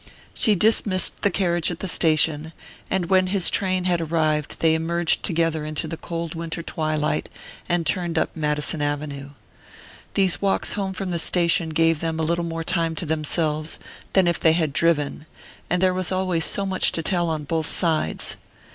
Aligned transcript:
She 0.33 0.55
dismissed 0.55 1.21
the 1.21 1.29
carriage 1.29 1.69
at 1.69 1.77
the 1.79 1.87
station, 1.87 2.53
and 2.89 3.05
when 3.05 3.27
his 3.27 3.51
train 3.51 3.83
had 3.83 4.01
arrived 4.01 4.55
they 4.59 4.73
emerged 4.73 5.21
together 5.21 5.63
into 5.63 5.87
the 5.87 5.95
cold 5.95 6.33
winter 6.33 6.63
twilight 6.63 7.29
and 7.69 7.85
turned 7.85 8.17
up 8.17 8.35
Madison 8.35 8.81
Avenue. 8.81 9.29
These 10.15 10.41
walks 10.41 10.73
home 10.73 10.93
from 10.93 11.11
the 11.11 11.19
station 11.19 11.69
gave 11.69 11.99
them 11.99 12.19
a 12.19 12.23
little 12.23 12.43
more 12.43 12.63
time 12.63 12.95
to 12.95 13.05
themselves 13.05 13.77
than 14.13 14.25
if 14.25 14.39
they 14.39 14.53
had 14.53 14.73
driven; 14.73 15.27
and 15.69 15.83
there 15.83 15.93
was 15.93 16.11
always 16.11 16.45
so 16.45 16.65
much 16.65 16.91
to 16.93 17.03
tell 17.03 17.29
on 17.29 17.43
both 17.43 17.67
sides. 17.71 18.37